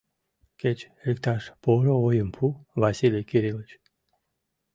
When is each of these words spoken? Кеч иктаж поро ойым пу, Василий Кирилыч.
Кеч 0.59 0.79
иктаж 1.09 1.43
поро 1.61 1.95
ойым 2.07 2.29
пу, 2.35 2.45
Василий 2.81 3.25
Кирилыч. 3.29 3.69